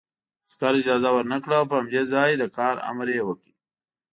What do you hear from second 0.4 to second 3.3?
عسکر اجازه ورنکړه او په همدې ځای د کار امر یې